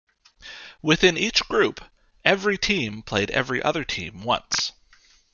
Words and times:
Within 0.81 1.15
each 1.15 1.43
group, 1.47 1.79
every 2.25 2.57
team 2.57 3.03
played 3.03 3.29
every 3.29 3.61
other 3.61 3.83
team 3.83 4.23
once. 4.23 4.71